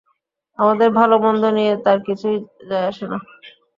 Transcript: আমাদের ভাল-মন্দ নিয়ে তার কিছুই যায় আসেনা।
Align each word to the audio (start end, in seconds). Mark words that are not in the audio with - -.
আমাদের 0.59 0.89
ভাল-মন্দ 0.91 1.43
নিয়ে 1.57 1.73
তার 1.85 1.97
কিছুই 2.07 2.37
যায় 2.69 2.85
আসেনা। 2.87 3.17